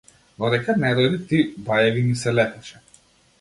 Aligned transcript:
Додека 0.43 0.73
не 0.83 0.89
дојде 0.99 1.19
ти, 1.33 1.43
бајаги 1.67 2.07
ми 2.09 2.17
се 2.23 2.35
лепеше. 2.39 2.83